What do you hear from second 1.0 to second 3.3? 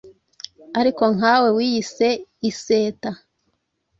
nkawe wiyise iseta